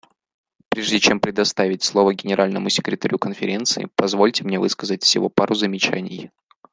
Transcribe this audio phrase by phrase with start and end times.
[0.69, 6.31] Прежде чем предоставить слово Генеральному секретарю Конференции, позвольте мне высказать всего пару замечаний.